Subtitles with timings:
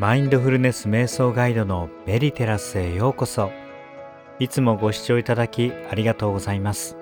[0.00, 3.50] マインドフルネス瞑想ガイドのメディテラスへようこそ。
[4.38, 6.96] いつもご視聴いただきありがとうございます。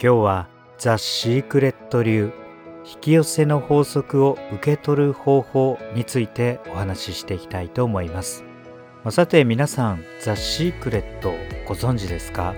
[0.00, 0.48] 今日は
[0.78, 2.30] ザ・シークレット流
[2.84, 8.44] 引き寄せの法則を受け取る方法についてお話ししていきたいと思います。
[9.10, 11.34] さて皆さんザ・シークレット
[11.66, 12.54] ご存知ですか？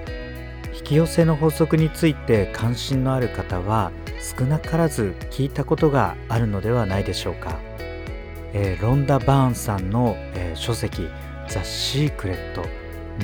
[0.77, 3.91] 引き寄せの法則について関心のある方は
[4.39, 7.59] 少なからず聞いたことがあるのではないでしょうか、
[8.55, 11.09] えー、ロンダ・バーンさんの、えー、書籍
[11.49, 12.65] 「ザ・シークレット」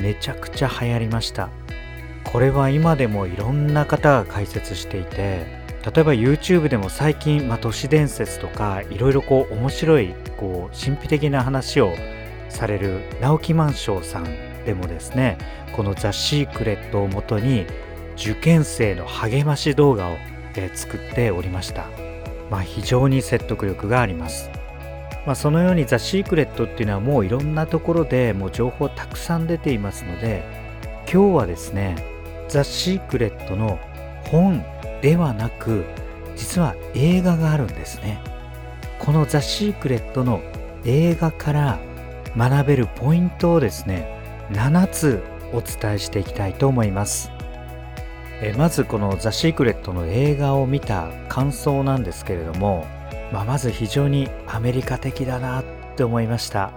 [0.02, 1.48] めちゃくちゃ流行りました
[2.24, 5.46] これは今でもいろんな方が解説していて
[5.94, 11.94] 例えば YouTube でも最近、まあ、都市伝説とかいろいろこう面白いこう神秘的な話を
[12.48, 15.38] される直木マンションさんでもですね
[15.72, 17.66] この「ザ・シークレット」をもとに
[18.16, 20.16] 受験生の励まし動画を
[20.56, 21.86] え作っておりました。
[22.50, 24.50] まあ、非常に説得力があります。
[25.26, 30.42] まあ、そのようにザ・シークレットっていうのはもういろんなところでもう情報たくさん出ていますので
[31.12, 31.96] 今日はですね
[32.48, 33.78] ザ・シークレットの
[34.30, 34.64] 本
[35.02, 35.84] ではなく
[36.36, 38.22] 実は映画があるんですね。
[38.98, 40.40] このザ・シークレットの
[40.84, 41.78] 映画から
[42.36, 44.06] 学べるポイントをですね
[44.52, 45.22] 7つ
[45.52, 47.30] お伝えしていきたいと思います。
[48.42, 52.86] えまずこの「ザ・シークレット」の映画を見た感想なんですけれども、
[53.32, 55.64] まあ、まず非常にアメリカ的だなっ
[55.96, 56.72] て思いました、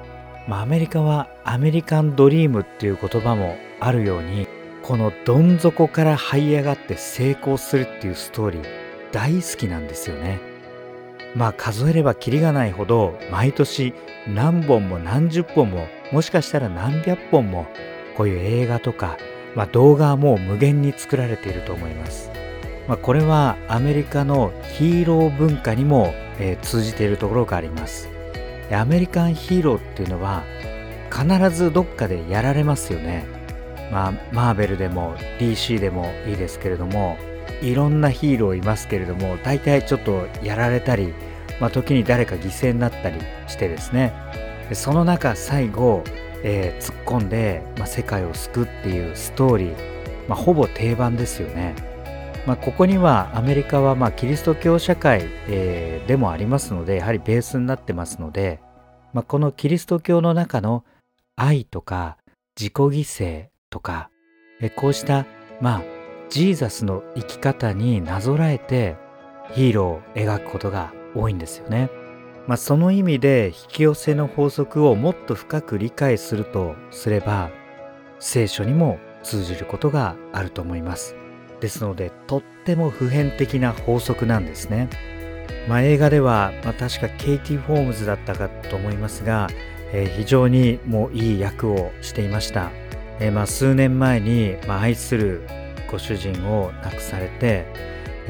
[0.47, 4.47] まあ、アメリカはアメリカンドリームっていう言葉もあるように
[4.81, 8.63] このどん底から這い上がって成功するっていうストーリー
[9.11, 10.39] 大好きなんですよね
[11.35, 13.93] まあ数えればキリがないほど毎年
[14.27, 17.65] 何本も何十本ももしかしたら何百本も
[18.15, 19.17] こういう映画とか
[19.55, 22.31] まあ、動画はもう無限に作られていると思います。
[22.87, 28.09] まあ、これはアメリカのヒーロー文化にも、えー、通じているところがあります。
[28.71, 30.43] アメリカンヒーローっていうのは
[31.11, 33.25] 必ずどっかでやられますよね。
[33.91, 37.17] まあ、マーベルでも DC でもいいですけれども
[37.61, 41.13] いろんなヒーローいますけれども大体ちょっとやられたり、
[41.59, 44.13] まあ、時に誰か犠牲になったりしてですね
[44.71, 46.03] その中最後
[46.43, 51.73] えー、突っ込んで、まあ、世界を救うっていうストーリー、まあ、ほぼ定番ですよね。
[52.45, 58.59] まあ、ここにはアメリカはまあキリスト教社会、えー、でもありますのでやはりベースになってますので、
[59.13, 60.83] まあ、このキリスト教の中の
[61.37, 62.17] 愛とか
[62.59, 64.09] 自己犠牲とか、
[64.61, 65.25] えこうした
[65.61, 65.81] まあ
[66.29, 68.97] ジーザスの生き方になぞらえて
[69.53, 71.89] ヒーローを描くことが多いんですよね。
[72.45, 77.51] まあ、その意味で引き寄せの法則をもっと深く理解するとすれば
[78.19, 81.15] 聖書にも通じることがあると思います
[81.63, 84.89] ですのでとっても普遍的な法則なんですね、
[85.69, 89.47] まあ、映画では、まあ、確かケイティ・ホームズだったかと思いますが、
[89.93, 92.69] えー、非常にもういい役をしていました、
[93.21, 95.47] えー、まあ数年前に、まあ、愛する
[95.89, 97.65] ご主人を亡くされて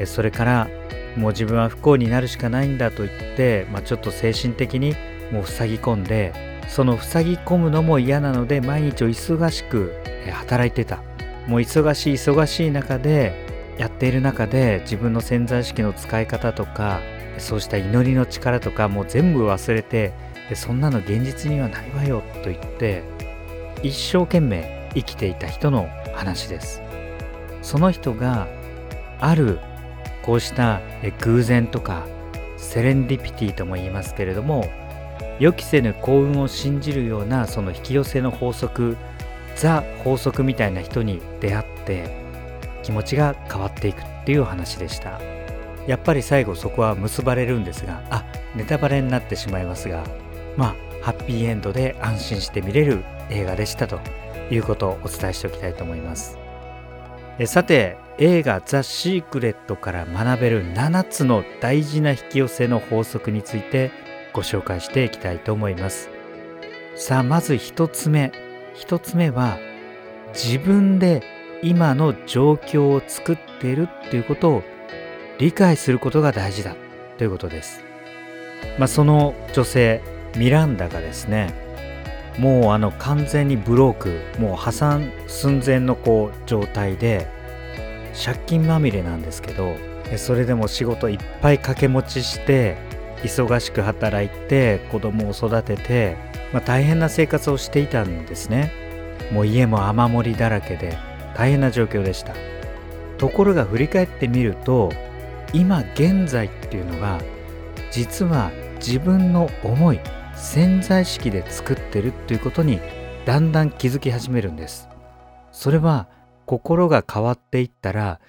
[0.06, 0.68] それから
[1.16, 4.94] もう自分は不幸になるしかないんだと言って、まあ、ちょっと精神的に
[5.32, 6.32] もう塞ぎ込んで
[6.68, 9.92] その塞ぎ込むのも嫌なので毎日を忙しく
[10.32, 11.02] 働いてた。
[11.46, 13.32] もう忙しい忙しい中で
[13.78, 17.00] やっている中で自分の潜在意識の使い方とか
[17.38, 20.12] そうした祈りの力とかもう全部忘れて
[20.54, 23.02] そんなの現実にはないわよと言って
[23.82, 26.82] 一生懸命生きていた人の話です。
[27.62, 28.46] その人が
[29.20, 29.58] ある
[30.22, 30.80] こうした
[31.22, 32.06] 偶然とか
[32.56, 34.66] セレンディピティとも言いますけれども
[35.38, 38.96] 予期せぬ幸運を信じるようなその引き寄せの法則
[39.56, 42.24] ザ法則みたいな人に出会って
[42.82, 45.20] 気持ちが変わっていくっていう話でした。
[45.86, 50.04] やっぱり最後そこは結ばれるんですがあネタバレになってしまいますが
[50.56, 54.00] まあハッピーエンドで安心して見れる映画でしたと
[54.50, 56.38] いうことをお伝えしておきたいと思います。
[57.38, 63.90] えさて映画「ザ・シークレット」から学べる7つの大事な引き寄せの法則について
[64.32, 66.08] ご紹介していきたいと思います。
[66.94, 68.32] さあまず1つ目。
[68.76, 69.58] 1つ目は
[70.34, 71.22] 自分で
[71.62, 74.62] 今の状況を作っているっていうことを
[75.38, 76.76] 理解することが大事だ
[77.18, 77.82] ということです、
[78.78, 80.02] まあ、その女性
[80.36, 81.54] ミランダがですね
[82.38, 87.28] もうあの完全にブロークもう破産寸前のこう状態で
[88.24, 89.76] 借金まみれなんですけど
[90.16, 92.76] それでも仕事いっぱい掛け持ちして
[93.24, 96.16] 忙しく働いて子供を育てて、
[96.52, 98.72] まあ、大変な生活をしていたんですね。
[99.32, 100.98] もう家も雨漏りだらけで
[101.34, 102.34] 大変な状況でした。
[103.18, 104.92] ところが振り返ってみると
[105.52, 107.20] 今現在っていうのが
[107.90, 110.00] 実は自分の思い
[110.34, 112.80] 潜在意識で作ってるっていうことに
[113.24, 114.88] だんだん気づき始めるんです。
[115.52, 116.08] それは
[116.44, 118.20] 心が変わっていったら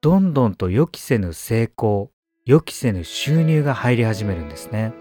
[0.00, 2.10] どんどんと予期せぬ成功
[2.46, 4.92] 予期せぬ収入が入り始めるんですね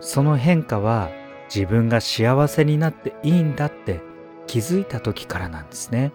[0.00, 1.10] その変化は
[1.54, 4.00] 自分が幸せになっていいんだって
[4.46, 6.12] 気づいた時からなんですね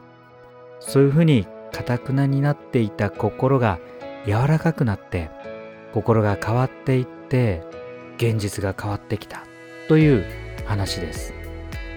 [0.80, 3.80] そういうふうにかたくなになっていた心が
[4.26, 5.30] 柔らかくなって
[5.94, 7.64] 心が変わっていって
[8.18, 9.44] 現実が変わってきた
[9.88, 10.26] という
[10.66, 11.34] 話です。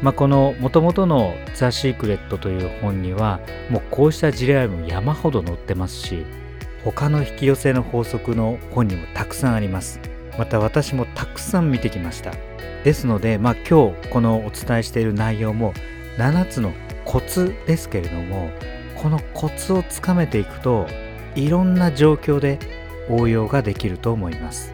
[0.02, 3.40] まあ、このもともとの「ザ・シークレット」という本には
[3.70, 6.26] もうこうした事例も山ほど載ってますし
[6.84, 10.00] 他の引き寄せの法則の本にもたくさんあります。
[10.38, 12.32] また私もたくさん見てきました。
[12.84, 15.72] ですので、まあ、今日このお伝えしている内容も
[16.18, 16.72] 7つの
[17.04, 18.50] コツですけれども
[18.94, 20.86] このコツをつかめていくと
[21.34, 22.58] いろんな状況で
[23.08, 24.72] 応用ができると思います、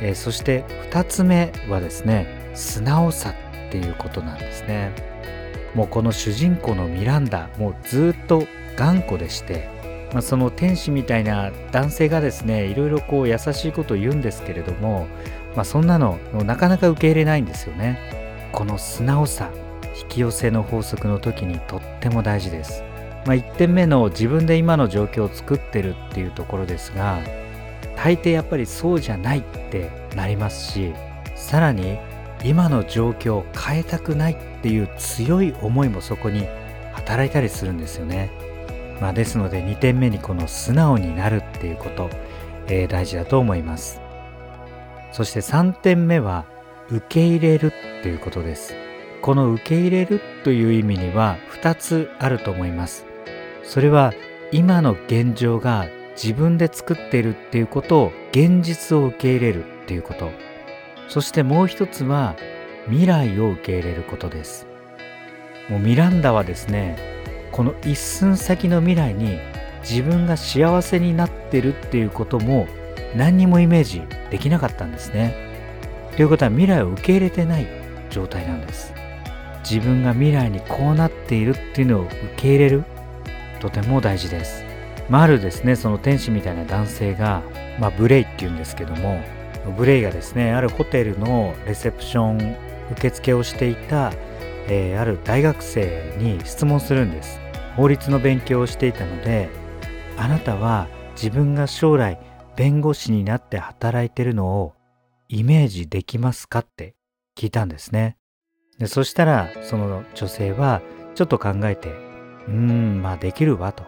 [0.00, 3.34] えー、そして2つ目はですね素直さ
[3.68, 4.92] っていうことなんですね。
[5.74, 8.44] もうこの主人公のミランダもうずっと
[8.76, 9.68] 頑固でして、
[10.12, 15.06] まあ、その天使みたいな男性がですねいろいろこう優しいことを言うんですけれども、
[15.54, 17.98] まあ、そんなのなかなか受け入れないんですよね
[18.52, 19.50] この素直さ
[20.02, 22.82] 引き寄せの法則の時にとっても大事です
[23.26, 27.20] まあ、1点目の自分で今の状況を作ってるっていうところですが
[27.96, 30.92] 大抵やっぱりそうじゃないってなりますし
[31.34, 31.98] さらに
[32.44, 36.46] 今の状況を変えたくないっていう強い思いもそこに
[36.92, 38.30] 働いたりするんですよね。
[39.00, 42.10] まあ、ですので2点目にこの素直になるっていうこと、
[42.66, 44.00] えー、大事だと思います。
[45.12, 46.44] そして3点目は
[46.90, 48.74] 受け入れるっていうことです。
[49.22, 53.06] この受け入れるという意味には2つあると思います。
[53.62, 54.12] それは
[54.52, 55.86] 今の現状が
[56.22, 60.30] 自分で作っているっていうことを現実を受け入れるっていうこと
[61.08, 62.36] そしてもう一つは
[62.88, 64.66] 未来を受け入れることです
[65.68, 67.19] もうミランダはですね
[67.52, 69.38] この一寸先の未来に
[69.82, 72.68] 自分が幸せになってるっていうことも
[73.16, 75.34] 何にもイメージできなかったんですね
[76.16, 77.66] ということは未来を受け入れてない
[78.10, 78.94] 状態なんです
[79.68, 82.84] 自分が未来にこうなっているっていうのを受け入れる
[83.60, 84.64] とても大事です。
[85.08, 87.42] まあ、あるですねその天使みたいな男性が、
[87.80, 89.20] まあ、ブレイっていうんですけども
[89.76, 92.56] ブレイがですねあるホテルのレセプション
[92.92, 94.12] 受付をしていた、
[94.68, 97.40] えー、ある大学生に質問するんです
[97.76, 99.48] 法律の勉強をしていたので
[100.16, 102.18] あなたは自分が将来
[102.56, 104.74] 弁護士になって働いてるのを
[105.28, 106.94] イメージできますかって
[107.36, 108.16] 聞いたんですね
[108.78, 110.82] でそしたらその女性は
[111.14, 112.10] ちょっと考えて
[112.48, 113.84] うーん、まあできるわと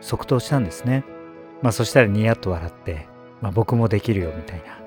[0.00, 1.04] 即答したんですね。
[1.62, 3.06] まあそしたらニヤッと笑って、
[3.40, 4.81] まあ僕もできるよみたいな。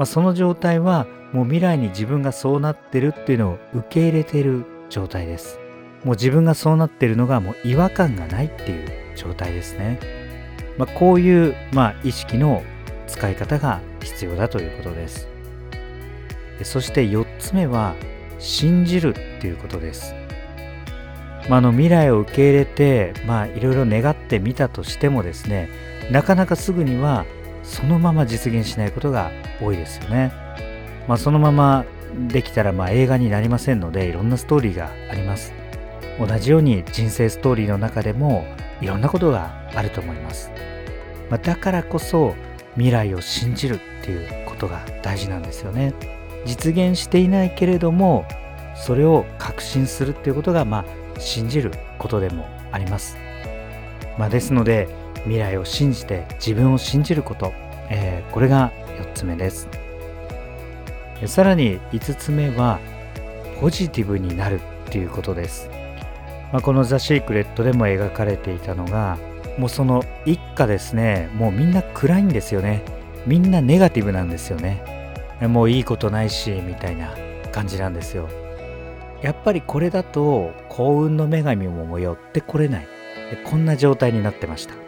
[0.00, 5.58] まあその状態はもう未来に自分がそうなってるっていうのを受け入れてる状態です。
[6.04, 10.00] もう自分がそうなってるのがもう違和感がないっていう状態ですね。
[10.78, 12.62] まあこういう、まあ、意識の
[13.08, 15.28] 使い方が必要だということです。
[16.62, 17.94] そして4つ目は
[18.38, 20.14] 信じるっていうことです。
[21.50, 23.12] まあ、の未来を受け入れて
[23.54, 25.68] いろいろ願ってみたとしてもですね
[26.10, 27.26] なかなかすぐには
[27.70, 29.30] そのまま実現しないことが
[29.62, 30.32] 多いですよね。
[31.06, 31.84] まあ、そのまま
[32.28, 35.54] できたらま映画になりませんのでいろんなストーリーがあります。
[36.18, 38.44] 同じように人生ストーリーの中でも
[38.80, 40.50] いろんなことがあると思います。
[41.30, 42.34] まあ、だからこそ
[42.74, 45.94] 未来を信じるっていうことが大事なんですよね。
[46.44, 48.26] 実現していないけれども
[48.74, 50.84] それを確信するっていうことがま
[51.16, 53.16] あ信じることでもあります。
[54.18, 54.88] まあ、ですので
[55.24, 57.52] 未来を信じて自分を信じること、
[57.88, 59.68] えー、これが4つ目です。
[61.26, 62.78] さらに5つ目は
[63.60, 65.70] ポジティブになるっていうことです。
[66.52, 69.18] まあ、この「ザ・シークレット」でも描かれていたのが
[69.58, 71.28] もうその一家ですね。
[71.34, 72.82] もうみんな暗いんですよね。
[73.26, 74.82] みんなネガティブなんですよね。
[75.42, 77.14] もういいことないしみたいな
[77.52, 78.28] 感じなんですよ。
[79.22, 82.86] やっぱりこれだと幸運の女神も寄ってこれない。
[83.44, 84.79] こんな状態になってました。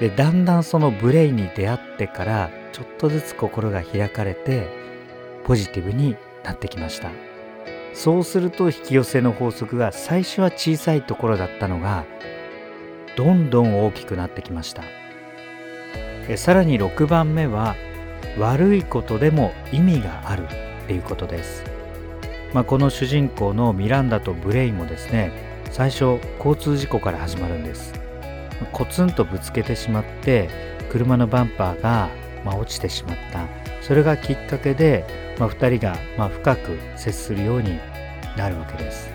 [0.00, 4.66] でだんだんそのブレイに出会ってからちょっとずつ心が開かれて
[5.44, 7.10] ポジティブになってきました。
[7.92, 12.06] そうすると引き寄せの法則が最初は小さいところだったのが
[13.16, 14.84] どんどん大きくなってきました。
[16.28, 17.76] えさらに6番目は
[18.38, 21.64] 悪いことでも意味があるっていうことです。
[22.54, 25.30] まあ、この主人公のミランダとブレイもですね
[25.70, 28.09] 最初交通事故から始まるんです。
[28.66, 30.48] コツンとぶつけてしまって
[30.90, 32.10] 車のバンパーが、
[32.44, 33.46] まあ、落ちてしまった。
[33.82, 37.78] それがきっかけで、まあ、2人がま深く接するように
[38.36, 39.10] なるわけです。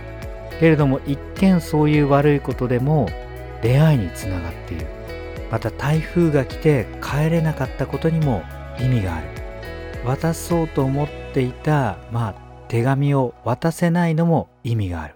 [0.60, 3.10] けれども一見そういう悪いことでも
[3.62, 4.88] 出会いにつながっている。
[5.52, 8.44] また台風が来て帰れなかったことにも
[8.80, 9.28] 意味がある。
[10.06, 12.36] 渡そうと思っていた、まあ、
[12.68, 15.16] 手紙を渡せないのも意味がある。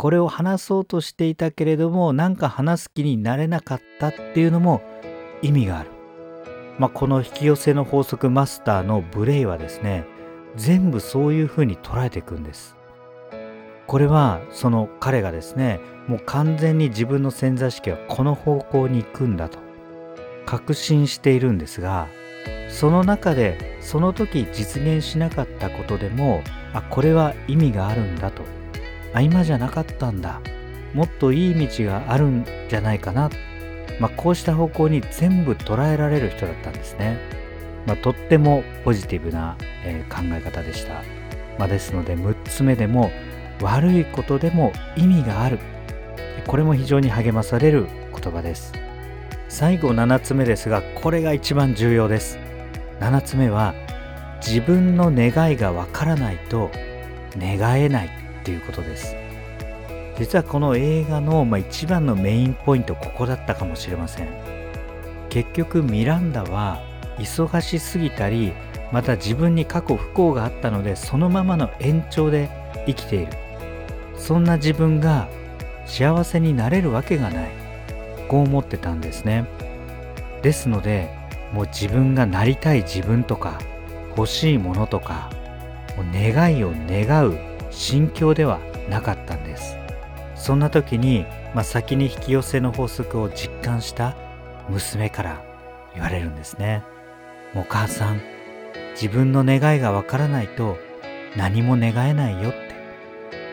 [0.00, 4.80] これを話そうとしていたけれどもなんか話す気になれなかったっていうのも
[5.42, 5.90] 意味がある、
[6.78, 10.06] まあ、この引き寄せの法則マスターのブレイはですね
[10.56, 12.76] 全部そういうふうに捉えていくんです。
[13.86, 19.58] これはその彼がですねもう完全に自分の潜在意識はこの方向に行くんだと
[20.46, 22.08] 確信しているんですが
[22.70, 26.42] その中でその時実現しなかったことでも
[26.72, 28.59] あこれは意味があるんだと
[29.12, 30.40] あ今じゃなかったんだ。
[30.94, 33.30] もっといい道があるんじゃないかな、
[34.00, 37.18] まあ、こうした方向に全部捉えられる人だったんですね、
[37.86, 41.02] まあ、とってもポジティブな、えー、考え方でした、
[41.58, 43.10] まあ、ですので6つ目でも
[43.60, 45.58] 悪いことでも意味がある。
[46.46, 48.72] これも非常に励まされる言葉です。
[49.48, 52.38] 最後7つ目ですがこれが一番重要です。
[53.00, 53.74] 7つ目は
[54.40, 56.70] 自分の願いがわからないと
[57.36, 58.19] 願えない。
[58.50, 59.16] っていうことです。
[60.18, 64.28] 実はこの映画の、まあ、一番のメインポイントここだったかもしれません。
[65.28, 66.82] 結局ミランダは
[67.18, 68.52] 忙しすぎたり
[68.92, 72.50] また自分に過去不幸があったのでそのままの延長で
[72.86, 73.32] 生きている。
[74.16, 75.28] そんな自分が
[75.86, 77.50] 幸せになれるわけがない。
[78.28, 79.46] こう思ってたんですね。
[80.42, 81.08] ですので
[81.52, 83.60] もう自分がなりたい自分とか
[84.16, 85.30] 欲しいものとか
[85.96, 87.49] もう願いを願う。
[87.70, 88.58] 心境では
[88.88, 89.76] なかったんです。
[90.34, 94.16] そんな時に、まあ、先に引き寄せの法則を実感した
[94.68, 95.44] 娘から
[95.94, 96.82] 言われるんですね。
[97.54, 98.20] もう母さん
[98.92, 100.78] 自分の願いがわからないと
[101.36, 102.58] 何も願えないよって、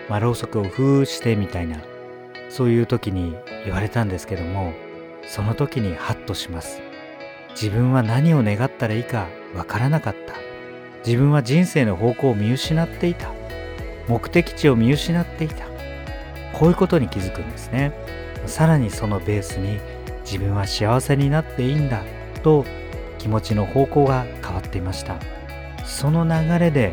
[0.09, 1.79] まあ、ろうそくをふーしてみたいな
[2.49, 4.73] そういう時に言われたんですけども
[5.27, 6.81] その時にハッとします。
[7.51, 10.35] 自分は何を願ったらいいかわからなかった。
[11.05, 13.36] 自分は人生の方向を見失っていた。
[14.07, 15.65] 目的地を見失っていた。
[16.53, 17.93] こういうことに気づくんですね。
[18.45, 19.79] さらにそのベースに
[20.23, 22.03] 自分は幸せになっていいんだ
[22.43, 22.65] と
[23.17, 25.17] 気持ちの方向が変わっていました。
[25.85, 26.91] その流れで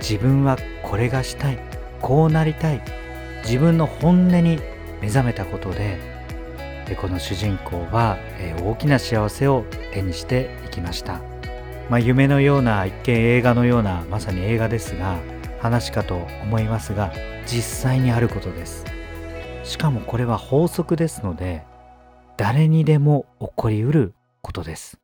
[0.00, 1.58] 自分はこれがしたい
[2.00, 2.82] こうなりたい
[3.42, 4.60] 自分の本音に
[5.00, 5.98] 目覚めたことで
[7.00, 8.16] この主人公は
[8.62, 11.20] 大きな幸せを手にしていきました、
[11.90, 15.18] まあ、夢のような一見映画のようなまさに映画ですが
[15.58, 17.12] 話かと思いますが
[17.46, 18.84] 実際にあることです。
[19.64, 21.64] しかもこれは法則ですので
[22.36, 24.98] 誰にでも起こりうることです。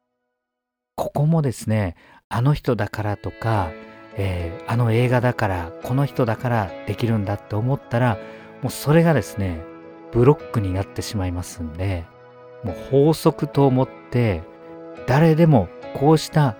[0.96, 1.96] ここもですね
[2.28, 3.70] あの人だからとか、
[4.16, 8.18] えー、あの映画だからこの人だからできるんだって思ったら
[8.62, 9.62] もうそれがですね
[10.12, 12.04] ブロックになってしまいますんで
[12.62, 14.42] もう法則と思って
[15.06, 16.56] 誰でもこうした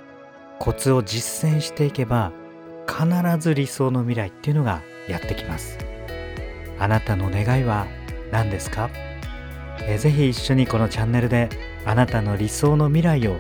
[0.59, 2.33] コツを実践していけば
[2.87, 3.07] 必
[3.39, 5.79] ず理想の未来っていうのがやってきます。
[6.79, 7.87] あなたの願いは
[8.31, 8.91] 何ですか？
[9.87, 11.49] えぜひ一緒にこのチャンネルで
[11.85, 13.37] あなたの理想の未来を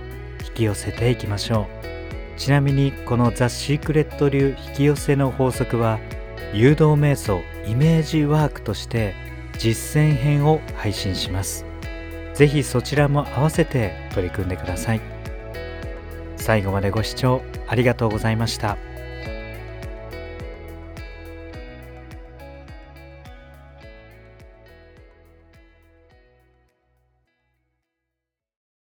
[0.47, 2.39] 引き寄せていきましょう。
[2.39, 6.01] ちなみにこのザ・シークレット流引き寄せの法則は
[6.53, 9.15] 誘導瞑想イメージワークとして
[9.57, 11.65] 実践編を配信します。
[12.35, 15.01] 是非そちらも合わせて取り組んでください。
[16.37, 18.77] 最後までご視聴ありがとうございました。